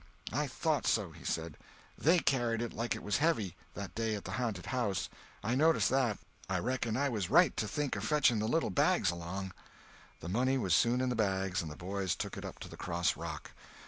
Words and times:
"I 0.33 0.47
thought 0.47 0.87
so," 0.87 1.11
he 1.11 1.23
said; 1.23 1.57
"They 1.95 2.17
carried 2.17 2.63
it 2.63 2.73
like 2.73 2.95
it 2.95 3.03
was 3.03 3.17
heavy, 3.17 3.55
that 3.75 3.93
day 3.93 4.15
at 4.15 4.25
the 4.25 4.31
ha'nted 4.31 4.65
house. 4.65 5.09
I 5.43 5.53
noticed 5.53 5.91
that. 5.91 6.17
I 6.49 6.57
reckon 6.57 6.97
I 6.97 7.07
was 7.07 7.29
right 7.29 7.55
to 7.57 7.67
think 7.67 7.95
of 7.95 8.03
fetching 8.03 8.39
the 8.39 8.47
little 8.47 8.71
bags 8.71 9.11
along." 9.11 9.51
The 10.19 10.27
money 10.27 10.57
was 10.57 10.73
soon 10.73 11.01
in 11.01 11.09
the 11.09 11.15
bags 11.15 11.61
and 11.61 11.69
the 11.69 11.75
boys 11.75 12.15
took 12.15 12.35
it 12.35 12.43
up 12.45 12.57
to 12.61 12.67
the 12.67 12.77
cross 12.77 13.15
rock. 13.15 13.51